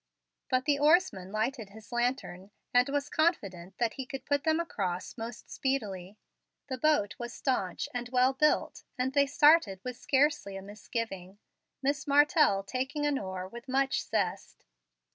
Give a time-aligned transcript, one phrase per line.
[0.49, 5.15] But the oarsman lighted his lantern, and was confident that he could put them across
[5.15, 6.17] most speedily.
[6.69, 11.37] The boat was stanch and well built, and they started with scarcely a misgiving,
[11.83, 14.65] Miss Martell taking an oar with much zest.